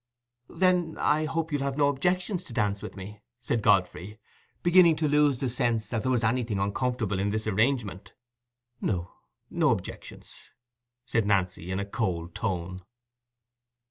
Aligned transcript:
"Then 0.49 0.97
I 0.99 1.25
hope 1.25 1.51
you've 1.51 1.77
no 1.77 1.87
objections 1.87 2.43
to 2.45 2.53
dancing 2.53 2.87
with 2.87 2.97
me," 2.97 3.21
said 3.39 3.61
Godfrey, 3.61 4.17
beginning 4.63 4.95
to 4.95 5.07
lose 5.07 5.37
the 5.37 5.47
sense 5.47 5.89
that 5.89 6.01
there 6.01 6.11
was 6.11 6.23
anything 6.23 6.57
uncomfortable 6.57 7.19
in 7.19 7.29
this 7.29 7.45
arrangement. 7.45 8.15
"No, 8.81 9.11
no 9.51 9.69
objections," 9.69 10.33
said 11.05 11.27
Nancy, 11.27 11.69
in 11.71 11.79
a 11.79 11.85
cold 11.85 12.33
tone. 12.33 12.81